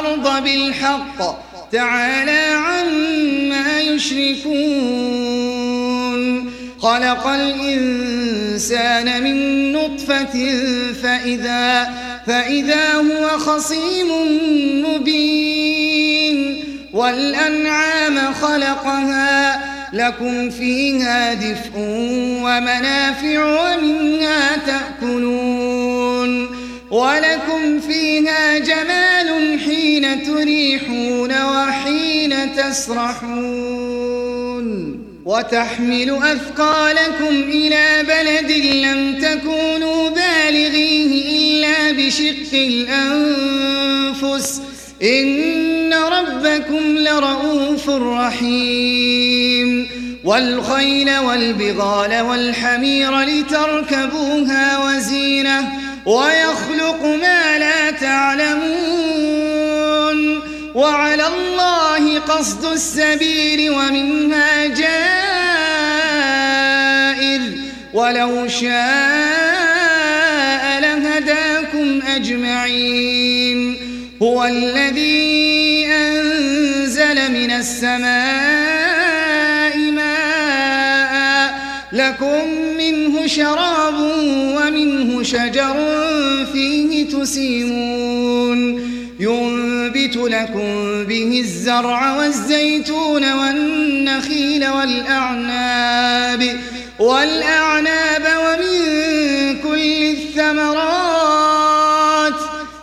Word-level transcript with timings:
والأرض 0.00 0.44
بالحق. 0.44 1.18
تعالى 1.72 2.56
عما 2.56 3.80
يشركون. 3.80 4.50
خلق 6.78 7.26
الإنسان 7.26 9.22
من 9.22 9.72
نطفة 9.72 10.54
فإذا 11.02 11.90
فإذا 12.26 12.94
هو 12.94 13.28
خصيم 13.28 14.08
مبين. 14.86 16.64
والأنعام 16.92 18.34
خلقها 18.34 19.60
لكم 19.92 20.50
فيها 20.50 21.34
دفء 21.34 21.70
ومنافع 22.44 23.44
ومنها 23.44 24.56
تأكلون. 24.66 26.60
ولكم 26.90 27.80
فيها 27.80 28.58
جمال 28.58 29.09
حين 29.64 30.22
تريحون 30.22 31.42
وحين 31.42 32.34
تسرحون 32.56 34.10
وتحمل 35.24 36.18
أثقالكم 36.22 37.42
إلى 37.48 38.02
بلد 38.02 38.52
لم 38.52 39.18
تكونوا 39.18 40.08
بالغيه 40.08 41.38
إلا 41.38 41.92
بشق 41.92 42.54
الأنفس 42.54 44.60
إن 45.02 45.94
ربكم 45.94 46.98
لرؤوف 46.98 47.90
رحيم 47.90 49.88
والخيل 50.24 51.18
والبغال 51.18 52.20
والحمير 52.20 53.20
لتركبوها 53.20 54.78
وزينة 54.78 55.72
ويخلق 56.06 57.04
ما 57.04 57.58
لا 57.58 57.90
تعلمون 57.90 58.99
وعلى 60.74 61.26
الله 61.26 62.18
قصد 62.18 62.64
السبيل 62.64 63.70
ومنها 63.70 64.66
جائر. 64.66 65.00
ولو 67.94 68.48
شاء 68.48 68.70
لهداكم 70.80 72.00
أجمعين. 72.06 73.76
هو 74.22 74.44
الذي 74.44 75.86
أنزل 75.86 77.32
من 77.32 77.50
السماء 77.50 78.00
ماء. 79.78 81.54
لكم 81.92 82.48
منه 82.78 83.26
شراب 83.26 84.00
ومنه 84.56 85.22
شجر 85.22 85.76
فيه 86.52 87.08
تسيمون. 87.08 88.90
ينبت 90.16 90.32
لكم 90.32 91.04
به 91.04 91.40
الزرع 91.40 92.16
والزيتون 92.16 93.32
والنخيل 93.32 94.68
والأعناب 94.68 96.60
والأعناب 96.98 98.22
ومن 98.44 98.66
كل 99.62 100.02
الثمرات. 100.02 101.20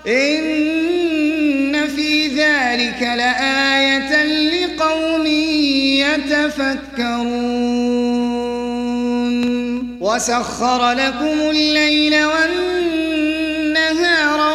إن 0.07 1.87
في 1.95 2.27
ذلك 2.27 3.01
لآية 3.01 4.23
لقوم 4.23 5.25
يتفكرون. 6.07 7.37
وسخر 10.01 10.91
لكم 10.91 11.49
الليل 11.49 12.25
والنهار 12.25 12.57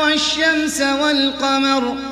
والشمس 0.05 0.81
والقمر 0.81 2.12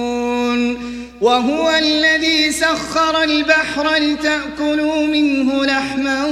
وهو 1.21 1.69
الذي 1.69 2.51
سخر 2.51 3.23
البحر 3.23 3.95
لتأكلوا 3.95 5.05
منه 5.05 5.65
لحما 5.65 6.25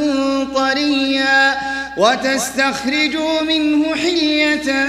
طريا 0.56 1.58
وتستخرجوا 1.98 3.42
منه 3.42 3.96
حلية 3.96 4.88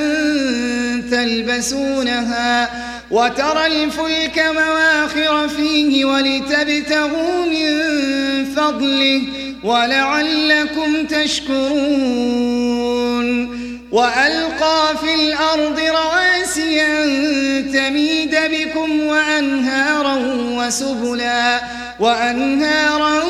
تلبسونها 1.11 2.71
وترى 3.11 3.67
الفلك 3.67 4.45
مواخر 4.55 5.49
فيه 5.49 6.05
ولتبتغوا 6.05 7.47
من 7.47 7.91
فضله 8.57 9.23
ولعلكم 9.65 11.07
تشكرون. 11.07 12.41
وألقى 13.93 14.97
في 15.03 15.15
الأرض 15.15 15.81
رواسي 15.81 16.20
أن 16.59 17.73
تميد 17.73 18.37
بكم 18.51 19.01
وأنهارا 19.01 20.15
وسبلا 20.35 21.61
وأنهارا 22.01 23.23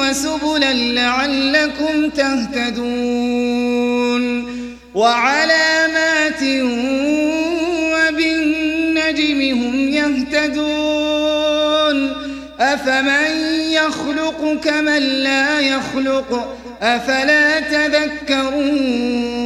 وسبلا 0.00 0.72
لعلكم 0.72 2.10
تهتدون 2.10 3.66
وعلامات 4.94 6.42
وبالنجم 7.94 9.40
هم 9.58 9.88
يهتدون 9.88 10.96
أفمن 12.60 13.26
يخلق 13.70 14.60
كمن 14.64 14.98
لا 14.98 15.60
يخلق 15.60 16.56
أفلا 16.82 17.60
تذكرون 17.60 19.45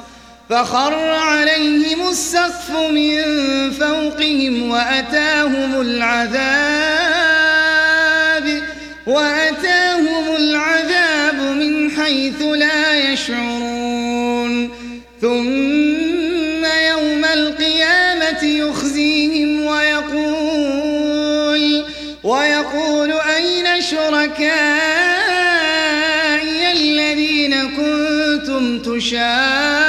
فخر 0.51 0.93
عليهم 1.11 2.09
السقف 2.09 2.71
من 2.71 3.21
فوقهم 3.71 4.69
وأتاهم 4.69 5.81
العذاب 5.81 6.41
وأتاهم 9.07 10.35
العذاب 10.35 11.35
من 11.35 11.91
حيث 11.91 12.41
لا 12.41 13.11
يشعرون. 13.11 14.69
ثم 15.21 16.65
يوم 16.65 17.25
القيامة 17.33 18.43
يخزيهم 18.43 19.65
ويقول 19.65 20.81
ويقول 22.23 23.11
أين 23.11 23.81
شركائي 23.81 24.41
الذين 26.71 27.53
كنتم 27.77 28.79
تشاقون 28.79 29.80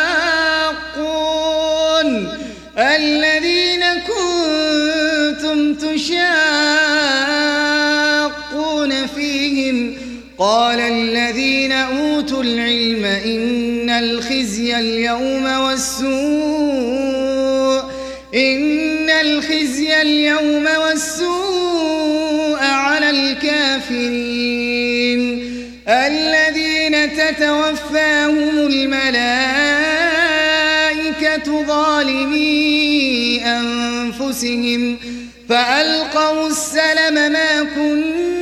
قال 10.42 10.80
الذين 10.80 11.72
أوتوا 11.72 12.42
العلم 12.42 13.04
إن 13.04 13.90
الخزي 13.90 14.78
اليوم 14.78 15.44
والسوء 15.44 16.12
إن 18.34 19.10
الخزي 19.10 20.02
اليوم 20.02 20.66
والسوء 20.84 22.58
على 22.60 23.10
الكافرين. 23.10 24.32
الذين 25.88 27.12
تتوفاهم 27.12 28.66
الملائكة 28.66 29.12
ظالمي 31.66 33.42
أنفسهم 33.44 34.96
فألقوا 35.48 36.46
السلم 36.48 37.14
ما 37.32 37.62
كنا 37.74 38.41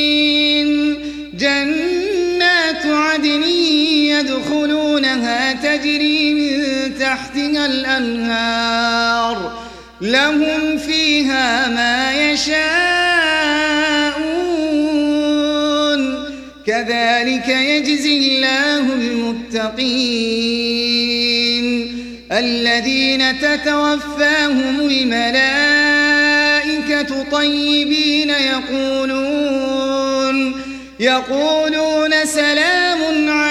يدخلونها 4.21 5.53
تجري 5.53 6.33
من 6.33 6.61
تحتها 6.99 7.65
الأنهار 7.65 9.59
لهم 10.01 10.77
فيها 10.77 11.67
ما 11.67 12.13
يشاءون 12.31 12.71
كذلك 16.67 17.47
يجزي 17.47 18.17
الله 18.17 18.93
المتقين 18.93 20.11
الذين 22.31 23.39
تتوفاهم 23.39 24.79
الملائكة 24.79 25.71
طيبين 27.31 28.29
يقولون 28.29 29.51
يقولون 30.99 32.25
سلام 32.25 33.29
عليكم 33.29 33.50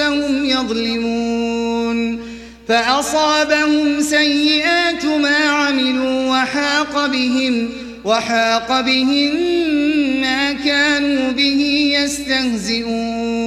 أنفسهم 0.00 0.44
يظلمون 0.44 2.20
فأصابهم 2.68 4.02
سيئات 4.02 5.04
ما 5.04 5.36
عملوا 5.36 6.30
وحاق 6.30 7.06
بهم 7.06 7.68
وحاق 8.04 8.80
بهم 8.80 9.36
ما 10.20 10.52
كانوا 10.52 11.30
به 11.30 11.92
يستهزئون 11.98 13.38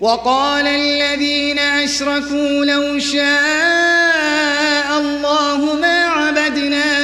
وقال 0.00 0.66
الذين 0.66 1.58
أشركوا 1.58 2.64
لو 2.64 2.98
شاء 2.98 4.98
الله 4.98 5.74
ما 5.80 6.04
عبدنا 6.04 6.95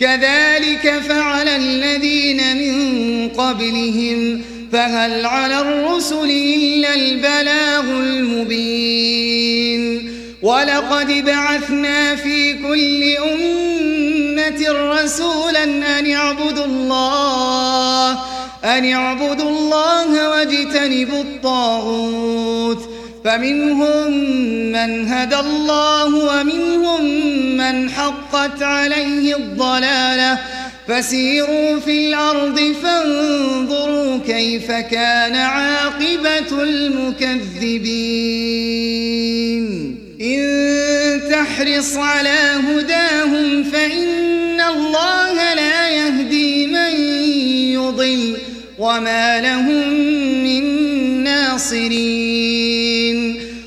كذلك 0.00 1.02
فعل 1.08 1.48
الذين 1.48 2.56
من 2.56 3.28
قبلهم 3.28 4.42
فهل 4.72 5.26
على 5.26 5.60
الرسل 5.60 6.30
إلا 6.30 6.94
البلاغ 6.94 7.80
المبين؟ 7.80 9.34
ولقد 10.42 11.24
بعثنا 11.24 12.16
في 12.16 12.52
كل 12.52 13.16
أمة 13.16 14.66
رسولا 14.68 15.64
أن 15.98 16.06
يعبدوا 16.06 16.64
الله 16.64 18.10
أن 18.64 18.84
يعبدوا 18.84 19.50
الله 19.50 20.28
واجتنبوا 20.28 21.20
الطاغوت. 21.20 22.93
فمنهم 23.24 24.12
من 24.72 25.08
هدى 25.08 25.36
الله 25.36 26.14
ومنهم 26.14 27.04
من 27.56 27.90
حقت 27.90 28.62
عليه 28.62 29.36
الضلالة. 29.36 30.38
فسيروا 30.88 31.80
في 31.80 32.08
الأرض 32.08 32.60
فانظروا 32.82 34.18
كيف 34.26 34.72
كان 34.72 35.34
عاقبة 35.34 36.62
المكذبين. 36.62 37.94
إن 40.20 41.20
تحرص 41.30 41.96
على 41.96 42.38
هداهم 42.68 43.64
فإن 43.64 44.60
الله 44.60 45.54
لا 45.54 45.88
يهدي 45.90 46.66
من 46.66 47.00
يضل. 47.72 48.36
وما 48.78 49.40
لهم 49.40 49.88
من 50.44 50.64
ناصرين. 51.24 52.63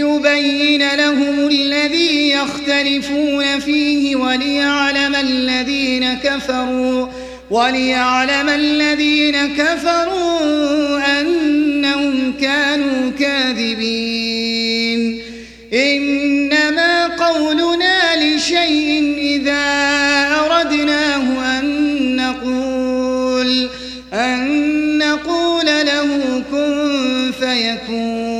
ليبين 0.00 0.94
لهم 0.94 1.48
الذي 1.48 2.30
يختلفون 2.30 3.60
فيه 3.60 4.16
وليعلم 4.16 5.14
الذين 5.14 6.14
كفروا 6.14 7.06
وليعلم 7.50 8.48
الذين 8.48 9.56
كفروا 9.56 11.20
أنهم 11.20 12.32
كانوا 12.40 13.10
كاذبين. 13.18 14.60
إنما 15.72 17.06
قولنا 17.06 18.16
لشيء 18.24 19.14
إذا 19.18 19.64
أردناه 20.40 21.58
أن 21.58 21.66
نقول 22.16 23.68
أن 24.12 24.98
نقول 24.98 25.66
له 25.66 26.42
كن 26.50 27.32
فيكون. 27.40 28.39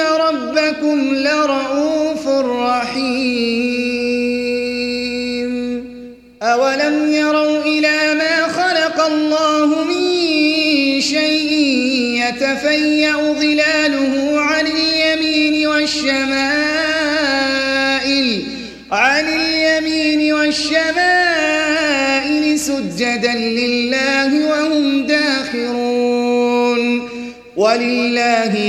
ربكم 0.00 1.14
لرؤوف 1.14 2.28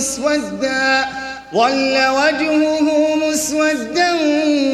مسودا 0.00 1.04
ظل 1.54 1.96
وجهه 2.08 3.16
مسودا 3.16 4.12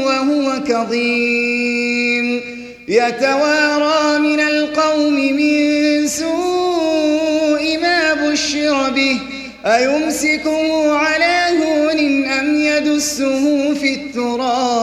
وهو 0.07 0.63
كظيم. 0.69 2.41
يتوارى 2.89 4.19
من 4.19 4.41
القوم 4.41 5.15
من 5.15 6.09
سوء 6.09 7.79
ما 7.83 8.15
بشر 8.15 8.91
به 8.91 9.19
أيمسكه 9.67 10.97
على 10.97 11.47
هون 11.59 12.25
أم 12.25 12.55
يدسه 12.55 13.75
في 13.75 13.95
التراب؟ 13.95 14.77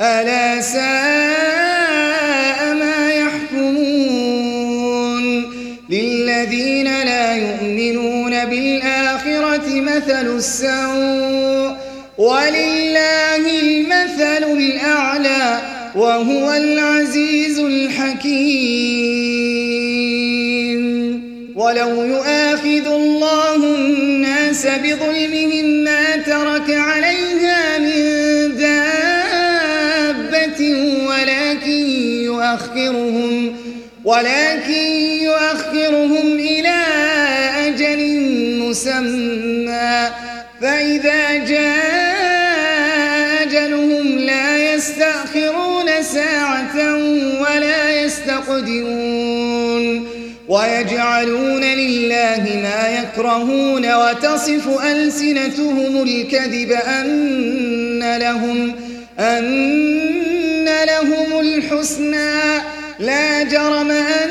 ألا 0.00 0.60
ساء 0.60 1.41
مثل 10.06 10.36
السوء 10.36 11.76
ولله 12.18 13.60
المثل 13.62 14.44
الأعلى 14.58 15.60
وهو 15.94 16.52
العزيز 16.52 17.58
الحكيم. 17.58 18.82
ولو 21.56 22.04
يؤاخذ 22.04 22.86
الله 22.86 23.56
الناس 23.56 24.66
بظلمهم 24.66 25.66
ما 25.84 26.16
ترك 26.16 26.70
عليها 26.70 27.78
من 27.78 27.92
دابة 28.56 29.52
ولكن 31.06 31.86
يؤخرهم 32.24 33.56
ولكن 34.04 34.86
يؤخرهم 35.22 36.32
إلى 36.38 36.91
مسمى. 38.72 40.08
فإذا 40.60 41.44
جاء 41.44 43.42
أجلهم 43.42 44.18
لا 44.18 44.74
يستأخرون 44.74 46.02
ساعة 46.02 46.94
ولا 47.40 48.04
يستقدمون. 48.04 50.08
ويجعلون 50.48 51.64
لله 51.64 52.60
ما 52.62 53.02
يكرهون 53.02 53.94
وتصف 53.94 54.84
ألسنتهم 54.84 56.02
الكذب 56.02 56.72
أن 56.72 58.18
لهم 58.18 58.74
أن 59.20 60.84
لهم 60.84 61.40
الحسنى. 61.40 62.60
لا 62.98 63.42
جرم 63.42 63.90
أن 63.90 64.30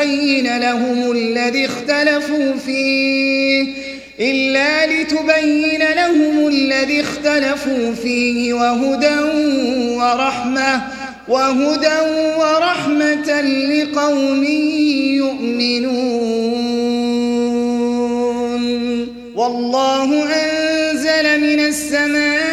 لتبين 0.00 0.58
لهم 0.58 1.12
الذي 1.12 1.66
اختلفوا 1.66 2.52
فيه 2.66 3.66
إلا 4.20 4.86
لتبين 4.86 5.82
لهم 5.96 6.48
الذي 6.48 7.00
اختلفوا 7.00 7.94
فيه 7.94 8.54
وهدى 8.54 9.18
ورحمة 9.96 10.82
وهدى 11.28 12.00
ورحمة 12.38 13.40
لقوم 13.42 14.44
يؤمنون. 15.14 15.90
والله 19.34 20.24
أنزل 20.24 21.40
من 21.40 21.60
السماء 21.60 22.50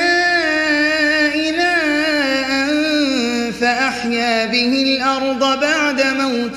ماء 1.58 2.72
فأحيا 3.62 4.46
به 4.46 4.84
الأرض 4.84 5.60
بعد 5.60 6.02
موتها 6.02 6.57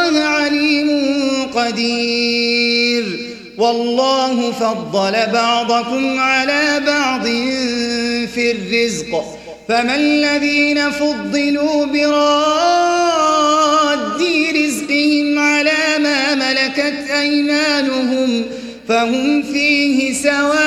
قدير. 1.61 3.05
والله 3.57 4.51
فضل 4.51 5.13
بعضكم 5.33 6.19
على 6.19 6.81
بعض 6.87 7.25
في 8.33 8.51
الرزق. 8.51 9.37
فما 9.67 9.95
الذين 9.95 10.91
فضلوا 10.91 11.85
براد 11.85 13.21
رزقهم 14.55 15.39
على 15.39 15.97
ما 16.03 16.35
ملكت 16.35 17.09
أيمانهم 17.21 18.45
فهم 18.87 19.41
فيه 19.41 20.13
سواء 20.13 20.61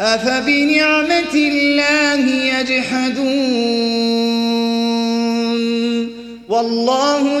أفبنعمة 0.00 1.34
الله 1.34 2.20
يجحدون. 2.60 3.40
والله 6.48 7.40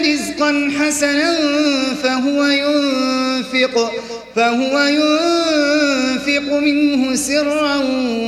رزقا 0.00 0.70
حسنا 0.80 1.34
فهو 2.02 2.44
ينفق 2.44 3.92
فهو 4.36 4.78
ينفق 4.80 6.48
منه 6.58 7.16
سرا 7.16 7.76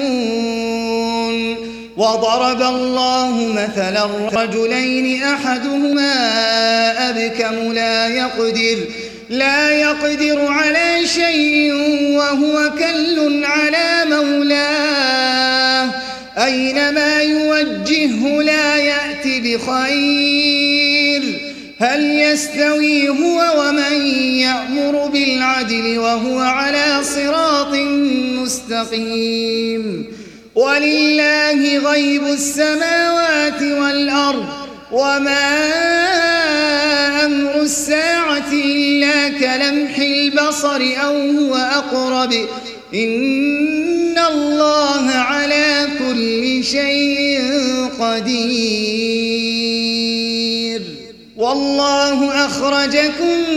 وضرب 1.96 2.62
الله 2.62 3.52
مثلا 3.52 4.07
رجلين 4.33 5.22
أحدهما 5.22 6.12
أبكم 7.09 7.72
لا 7.72 8.09
يقدر. 8.09 8.78
لا 9.33 9.71
يقدر 9.71 10.47
على 10.47 11.07
شيء 11.07 11.73
وهو 12.16 12.71
كل 12.79 13.45
على 13.45 14.05
مولاه. 14.11 15.90
أينما 16.45 17.23
يوجهه 17.23 18.42
لا 18.42 18.77
يأتي 18.77 19.40
بخير. 19.40 21.23
هل 21.81 22.18
يستوي 22.18 23.09
هو 23.09 23.68
ومن 23.68 24.07
يأمر 24.16 25.07
بالعدل 25.07 25.99
وهو 25.99 26.38
على 26.38 27.01
صراط 27.03 27.75
مستقيم. 28.42 30.07
ولله 30.55 31.79
غيب 31.79 32.27
السماوات 32.27 33.62
والأرض 33.62 34.47
وما 34.92 36.32
أمر 37.24 37.62
الساعة 37.62 38.52
إلا 38.52 39.28
كلمح 39.28 39.98
البصر 39.98 40.82
أو 41.04 41.30
هو 41.30 41.54
أقرب. 41.54 42.32
إن 42.94 44.18
الله 44.18 45.11
على 45.11 45.88
كل 45.98 46.64
شيء 46.64 47.40
قدير. 48.00 49.22
والله 51.37 52.46
أخرجكم 52.46 53.50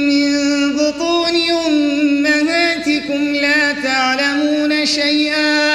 من 0.00 0.32
بطون 0.72 1.36
أمهاتكم 1.66 3.34
لا 3.34 3.72
تعلمون 3.72 4.86
شيئا. 4.86 5.65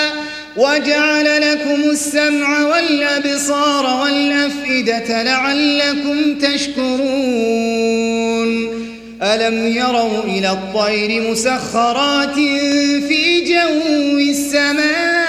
وجعل 0.61 1.51
لكم 1.51 1.89
السمع 1.89 2.65
والأبصار 2.65 4.01
والأفئدة 4.03 5.23
لعلكم 5.23 6.35
تشكرون. 6.39 7.81
ألم 9.23 9.67
يروا 9.67 10.23
إلى 10.23 10.49
الطير 10.51 11.31
مسخرات 11.31 12.35
في 13.07 13.41
جو 13.41 14.19
السماء؟ 14.19 15.21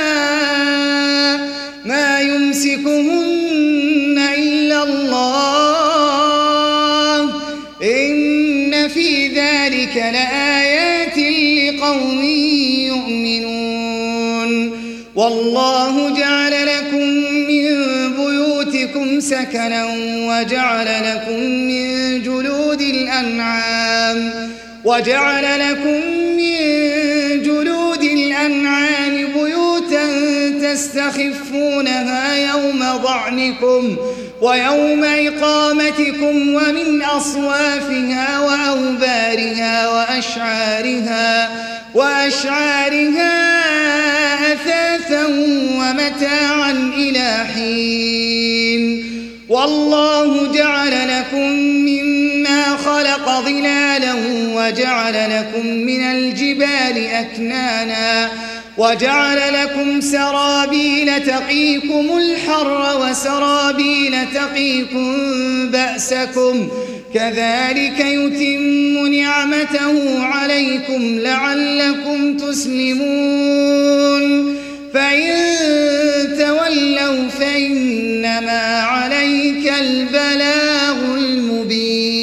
ما 1.84 2.20
يمسكهن 2.20 3.31
والله 15.16 16.16
جعل 16.18 16.66
لكم 16.66 17.06
من 17.48 17.66
بيوتكم 18.16 19.20
سكنا 19.20 19.86
وجعل 20.28 20.86
لكم 20.86 21.40
من 21.40 22.22
جلود 22.22 22.80
الأنعام 22.80 24.32
وجعل 24.84 25.70
لكم 25.70 26.00
من 26.36 26.56
جلود 27.42 28.02
الأنعام 28.02 29.28
بيوتا 29.34 30.08
تستخفونها 30.62 32.34
يوم 32.50 32.84
ضعنكم 33.02 33.96
ويوم 34.42 35.04
إقامتكم 35.04 36.54
ومن 36.54 37.02
أصوافها 37.02 38.40
وأوبارها 38.40 39.88
وأشعارها 39.88 41.50
وأشعارها 41.94 43.71
أثاثا 45.12 45.26
ومتاعا 45.78 46.72
إلى 46.96 47.44
حين. 47.54 49.04
والله 49.48 50.52
جعل 50.52 51.08
لكم 51.08 51.52
مما 51.60 52.76
خلق 52.76 53.40
ظلالا 53.40 54.14
وجعل 54.54 55.14
لكم 55.14 55.66
من 55.66 56.02
الجبال 56.02 57.06
أكنانا 57.06 58.28
وجعل 58.78 59.38
لكم 59.62 60.00
سرابيل 60.00 61.24
تقيكم 61.26 62.06
الحر 62.16 63.00
وسرابيل 63.00 64.14
تقيكم 64.34 65.16
بأسكم. 65.70 66.68
كذلك 67.14 68.00
يتم 68.00 69.06
نعمته 69.06 70.24
عليكم 70.24 71.18
لعلكم 71.18 72.36
تسلمون. 72.36 73.82
فإن 74.94 75.32
تولوا 76.38 77.28
فإنما 77.28 78.80
عليك 78.82 79.72
البلاغ 79.80 80.96
المبين 81.14 82.22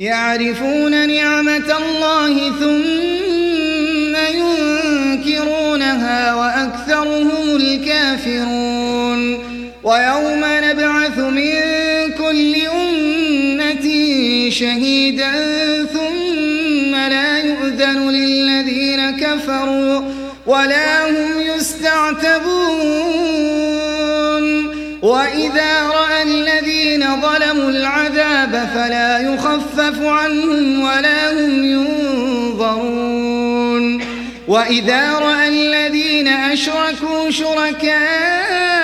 يعرفون 0.00 1.08
نعمة 1.08 1.76
الله 1.78 2.50
ثم 2.60 4.16
ينكرونها 5.24 6.34
وأكثرهم 6.34 7.56
الكافرون 7.56 9.38
ويوم 9.84 10.44
نبعث 10.44 11.18
من 11.18 11.52
كل 12.18 12.54
أمة 12.66 13.86
شهيدا 14.50 15.32
ثم 15.92 16.94
لا 16.94 17.38
يؤذن 17.38 18.10
للذين 18.10 19.10
كفروا 19.10 20.13
ولا 20.46 21.10
هم 21.10 21.40
يستعتبون. 21.40 22.44
وإذا 25.02 25.86
رأى 25.88 26.22
الذين 26.22 27.20
ظلموا 27.20 27.70
العذاب 27.70 28.68
فلا 28.74 29.18
يخفف 29.18 30.02
عنهم 30.02 30.82
ولا 30.82 31.32
هم 31.32 31.64
ينظرون. 31.64 33.04
وإذا 34.48 35.12
رأى 35.12 35.48
الذين 35.48 36.28
أشركوا 36.28 37.30
شركاءهم 37.30 38.83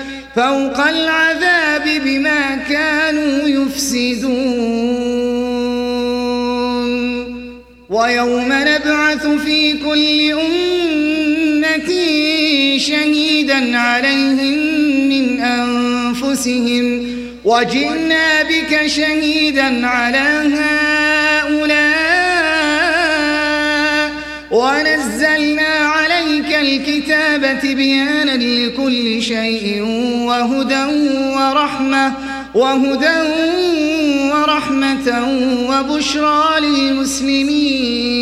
فوق 0.35 0.79
العذاب 0.79 1.83
بما 2.05 2.55
كانوا 2.69 3.47
يفسدون. 3.47 4.51
ويوم 7.89 8.47
نبعث 8.47 9.27
في 9.27 9.73
كل 9.73 10.31
أمة 10.31 11.89
شهيدا 12.77 13.77
عليهم 13.77 14.57
من 15.09 15.39
أنفسهم. 15.41 17.11
وجئنا 17.45 18.43
بك 18.43 18.87
شهيدا 18.87 19.87
على 19.87 20.43
هؤلاء 20.55 21.91
ونزلنا 24.51 25.85
الكتاب 26.61 27.59
بيانا 27.63 28.37
لكل 28.37 29.21
شيء 29.21 29.81
وهدى 30.27 30.85
ورحمة 31.35 32.13
وهدى 32.53 33.21
ورحمة 34.31 35.07
وبشرى 35.69 36.59
للمسلمين. 36.59 38.21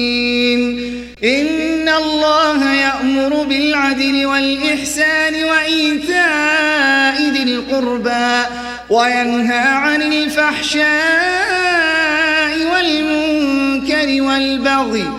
إن 1.23 1.89
الله 1.89 2.73
يأمر 2.73 3.43
بالعدل 3.43 4.25
والإحسان 4.25 5.43
وإيتاء 5.43 7.21
ذي 7.34 7.43
القربى 7.43 8.43
وينهى 8.89 9.60
عن 9.60 10.02
الفحشاء 10.02 10.89
والمنكر 12.73 14.21
والبغي 14.21 15.18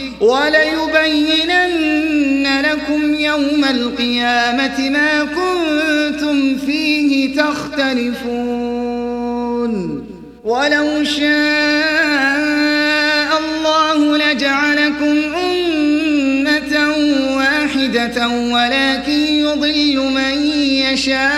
وليبينن 0.21 1.81
لكم 2.61 3.13
يوم 3.13 3.65
القيامة 3.65 4.89
ما 4.89 5.23
كنتم 5.23 6.57
فيه 6.57 7.35
تختلفون. 7.35 8.91
ولو 10.43 11.03
شاء 11.03 11.31
الله 13.39 14.17
لجعلكم 14.17 15.17
أمة 15.35 16.73
واحدة 17.37 18.27
ولكن 18.27 19.11
يضل 19.11 19.97
من 19.97 20.45
يشاء 20.93 21.31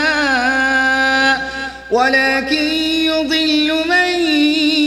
ولكن 1.92 2.64
يضل 3.06 3.74
من 3.90 4.20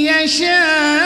يشاء. 0.07 1.06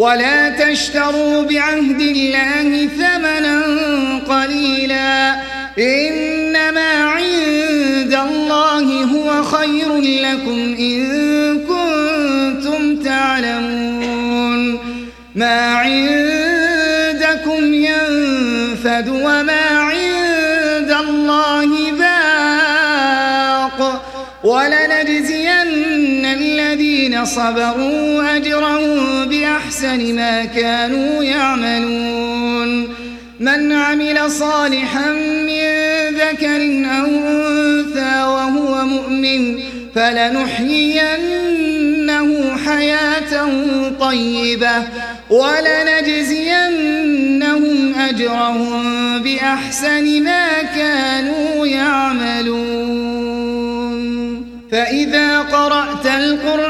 ولا 0.00 0.48
تشتروا 0.48 1.42
بعهد 1.42 2.00
الله 2.00 2.88
ثمنا 2.98 3.60
قليلا. 4.28 5.34
إنما 5.78 6.90
عند 7.04 8.14
الله 8.28 9.04
هو 9.04 9.42
خير 9.42 10.00
لكم 10.00 10.76
إن 10.78 11.00
كنتم 11.58 13.02
تعلمون. 13.04 14.78
ما 15.34 15.74
عندكم 15.74 16.09
صبروا 27.26 28.36
أجرهم 28.36 29.24
بأحسن 29.24 30.14
ما 30.14 30.44
كانوا 30.44 31.24
يعملون. 31.24 32.88
من 33.40 33.72
عمل 33.72 34.30
صالحا 34.30 35.10
من 35.46 35.64
ذكر 36.14 36.60
أو 36.98 37.06
أنثى 37.28 38.22
وهو 38.22 38.84
مؤمن 38.84 39.58
فلنحيينه 39.94 41.10
حياة 42.66 43.48
طيبة 44.00 44.82
ولنجزينهم 45.30 46.50
أجرهم 47.94 48.82
بأحسن 49.22 50.22
ما 50.22 50.62
كانوا 50.62 51.66
يعملون. 51.66 53.20
فإذا 54.72 55.38
قرأت 55.38 56.06
القرآن 56.06 56.69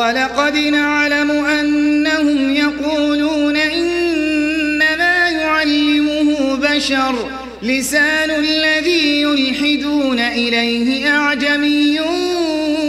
ولقد 0.00 0.56
نعلم 0.56 1.30
أنهم 1.30 2.50
يقولون 2.54 3.56
إنما 3.56 5.28
يعلمه 5.30 6.56
بشر 6.56 7.30
لسان 7.62 8.30
الذي 8.30 9.22
يلحدون 9.22 10.18
إليه 10.18 11.16
أعجمي 11.16 12.00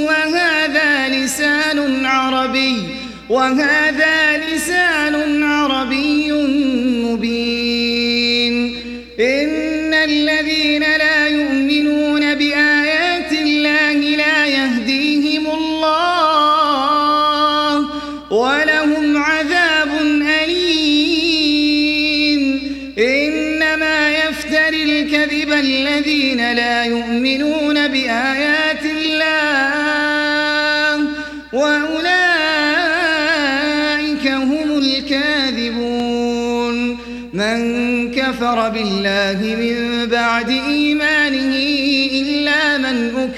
وهذا 0.08 1.10
لسان 1.10 2.06
عربي 2.06 2.76
وهذا 3.30 4.38
لسان 4.38 5.44
عربي 5.44 5.61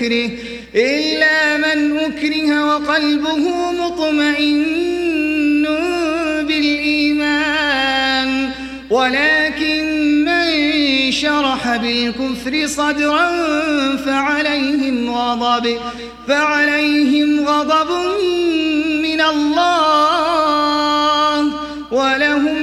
من 0.04 0.12
أكره 0.12 0.30
إلا 0.76 1.58
من 1.58 1.98
أكره 1.98 2.66
وقلبه 2.66 3.72
مطمئن 3.72 5.68
بالإيمان. 6.48 8.30
ولكن 8.90 10.26
من 10.26 11.12
شرح 11.12 11.76
بالكفر 11.76 12.68
صدرا 12.68 13.28
فعليهم 13.96 15.10
غضب 15.10 15.78
فعليهم 16.28 17.46
غضب 17.48 17.92
من 19.04 19.22
الله. 19.22 20.24
ولهم 21.92 22.63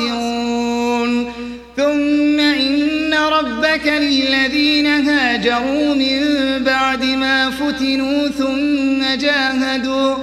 الخاسرون 0.00 1.32
ثم 1.76 2.40
إن 2.40 3.14
ربك 3.14 3.86
للذين 3.86 4.86
هاجروا 4.86 5.94
من 5.94 6.20
بعد 6.64 7.04
ما 7.04 7.50
فتنوا 7.50 8.28
ثم 8.28 9.16
جاهدوا 9.20 10.14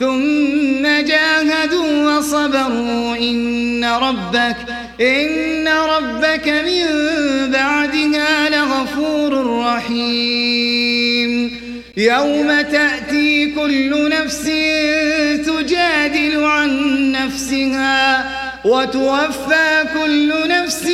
ثم 0.00 0.82
جاهدوا 0.82 2.18
وصبروا. 2.18 3.16
إن 3.16 3.84
ربك 3.84 4.56
إن 5.00 5.68
ربك 5.68 6.48
من 6.48 6.86
بعدها 7.52 8.50
لغفور 8.50 9.60
رحيم. 9.60 11.50
يوم 11.96 12.60
تأتي 12.60 13.46
كل 13.46 14.08
نفس 14.08 14.42
تجادل 15.46 16.44
عن 16.44 16.70
نفسها. 17.12 18.45
وتوفى 18.66 19.84
كل 19.94 20.32
نفس 20.48 20.86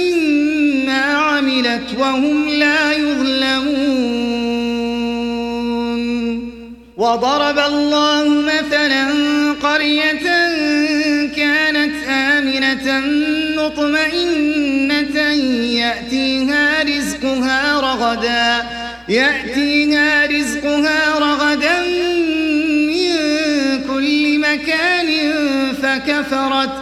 ما 0.86 1.02
عملت 1.02 1.98
وهم 1.98 2.48
لا 2.48 2.92
يظلمون. 2.92 4.42
وضرب 6.96 7.58
الله 7.58 8.28
مثلا 8.28 9.04
قرية 9.62 10.22
كانت 11.36 11.94
آمنة 12.08 13.02
مطمئنة 13.56 15.18
يأتيها 15.80 16.82
رزقها 16.82 17.80
رغدا 17.80 18.66
يأتيها 19.08 20.26
رزقها 20.26 21.18
رغدا 21.18 21.80
من 22.88 23.14
كل 23.88 24.38
مكان 24.38 25.32
فكفرت 25.82 26.81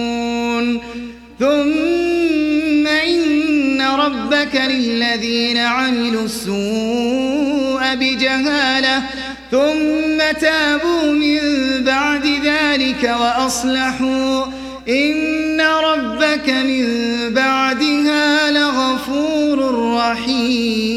ثم 1.41 2.87
إن 2.87 3.81
ربك 3.81 4.55
للذين 4.55 5.57
عملوا 5.57 6.25
السوء 6.25 7.95
بجهالة 7.95 9.03
ثم 9.51 10.39
تابوا 10.41 11.11
من 11.11 11.39
بعد 11.83 12.25
ذلك 12.25 13.15
وأصلحوا. 13.19 14.45
إن 14.89 15.61
ربك 15.61 16.49
من 16.49 16.85
بعدها 17.33 18.51
لغفور 18.51 19.93
رحيم. 19.97 20.91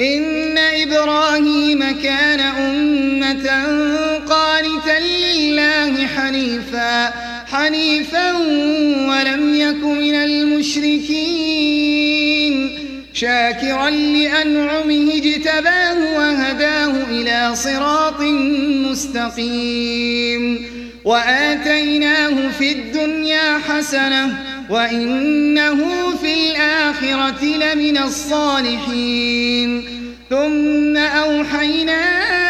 إن 0.00 0.58
إبراهيم 0.58 2.00
كان 2.02 2.40
أمة 2.40 3.50
قانتا 4.28 4.98
لله 5.00 6.06
حنيفا. 6.06 7.29
حنيفا 7.52 8.32
ولم 9.08 9.54
يك 9.54 9.84
من 9.84 10.14
المشركين. 10.14 11.50
شاكرا 13.14 13.90
لأنعمه 13.90 15.12
اجتباه 15.14 16.18
وهداه 16.18 16.92
إلى 17.10 17.50
صراط 17.54 18.20
مستقيم. 18.90 20.66
وآتيناه 21.04 22.50
في 22.58 22.72
الدنيا 22.72 23.58
حسنة 23.68 24.44
وإنه 24.70 25.78
في 26.22 26.34
الآخرة 26.34 27.44
لمن 27.44 27.98
الصالحين. 27.98 29.84
ثم 30.30 30.96
أوحينا 30.96 32.49